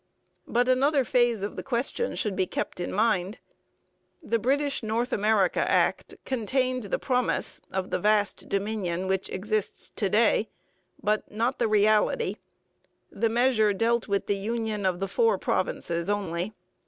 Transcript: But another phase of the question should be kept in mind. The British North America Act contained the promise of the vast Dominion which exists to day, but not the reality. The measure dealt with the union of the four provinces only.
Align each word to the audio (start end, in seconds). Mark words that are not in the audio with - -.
But 0.47 0.67
another 0.67 1.03
phase 1.05 1.43
of 1.43 1.57
the 1.57 1.61
question 1.61 2.15
should 2.15 2.35
be 2.35 2.47
kept 2.47 2.79
in 2.79 2.91
mind. 2.91 3.37
The 4.23 4.39
British 4.39 4.81
North 4.81 5.13
America 5.13 5.59
Act 5.71 6.15
contained 6.25 6.85
the 6.85 6.97
promise 6.97 7.61
of 7.71 7.91
the 7.91 7.99
vast 7.99 8.49
Dominion 8.49 9.07
which 9.07 9.29
exists 9.29 9.91
to 9.95 10.09
day, 10.09 10.49
but 11.03 11.29
not 11.29 11.59
the 11.59 11.67
reality. 11.67 12.37
The 13.11 13.29
measure 13.29 13.73
dealt 13.73 14.07
with 14.07 14.25
the 14.25 14.37
union 14.37 14.87
of 14.87 14.99
the 14.99 15.07
four 15.07 15.37
provinces 15.37 16.09
only. 16.09 16.55